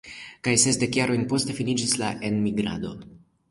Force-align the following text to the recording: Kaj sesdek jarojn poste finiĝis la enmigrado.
Kaj 0.47 0.53
sesdek 0.63 0.97
jarojn 1.01 1.27
poste 1.35 1.57
finiĝis 1.59 1.95
la 2.01 2.11
enmigrado. 2.33 2.97